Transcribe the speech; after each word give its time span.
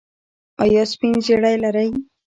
ایا 0.63 0.83
سپین 0.91 1.15
زیړی 1.25 1.55
لرئ؟ 1.63 1.89